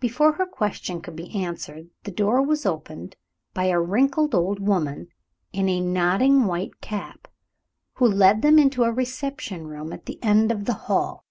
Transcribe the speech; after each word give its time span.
Before 0.00 0.32
her 0.32 0.46
question 0.46 1.02
could 1.02 1.14
be 1.14 1.30
answered, 1.34 1.90
the 2.04 2.10
door 2.10 2.40
was 2.40 2.64
opened 2.64 3.16
by 3.52 3.64
a 3.66 3.78
wrinkled 3.78 4.34
old 4.34 4.60
woman, 4.60 5.08
in 5.52 5.68
a 5.68 5.82
nodding 5.82 6.46
white 6.46 6.80
cap, 6.80 7.28
who 7.96 8.06
led 8.08 8.40
them 8.40 8.58
into 8.58 8.84
a 8.84 8.90
reception 8.90 9.66
room 9.66 9.92
at 9.92 10.06
the 10.06 10.18
end 10.22 10.50
of 10.50 10.64
the 10.64 10.72
hall. 10.88 11.26